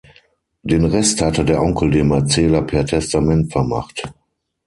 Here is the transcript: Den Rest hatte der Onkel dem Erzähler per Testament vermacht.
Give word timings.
Den 0.63 0.85
Rest 0.85 1.21
hatte 1.21 1.45
der 1.45 1.61
Onkel 1.61 1.91
dem 1.91 2.09
Erzähler 2.09 2.63
per 2.63 2.83
Testament 2.87 3.51
vermacht. 3.51 4.03